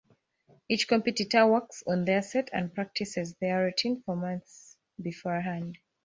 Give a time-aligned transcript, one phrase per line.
[0.67, 5.77] Each competitor works on their set and practices their routine for months beforehand.